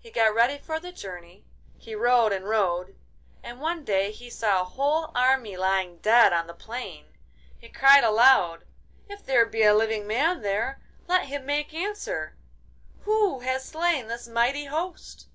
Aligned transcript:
He 0.00 0.10
got 0.10 0.34
ready 0.34 0.58
for 0.58 0.80
the 0.80 0.90
journey, 0.90 1.44
he 1.78 1.94
rode 1.94 2.32
and 2.32 2.48
rode, 2.48 2.96
and 3.40 3.60
one 3.60 3.84
day 3.84 4.10
he 4.10 4.28
saw 4.28 4.62
a 4.62 4.64
whole 4.64 5.12
army 5.14 5.56
lying 5.56 5.98
dead 5.98 6.32
on 6.32 6.48
the 6.48 6.54
plain. 6.54 7.12
He 7.56 7.68
cried 7.68 8.02
aloud, 8.02 8.64
'If 9.08 9.24
there 9.24 9.46
be 9.46 9.62
a 9.62 9.72
living 9.72 10.08
man 10.08 10.42
there, 10.42 10.80
let 11.06 11.26
him 11.26 11.46
make 11.46 11.72
answer! 11.72 12.34
Who 13.02 13.38
has 13.42 13.64
slain 13.64 14.08
this 14.08 14.26
mighty 14.26 14.64
host? 14.64 15.28